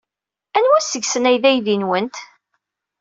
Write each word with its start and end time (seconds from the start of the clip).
Anwa 0.57 0.79
deg-sen 0.93 1.29
ay 1.29 1.37
d 1.43 1.45
aydi-nwent? 1.49 2.17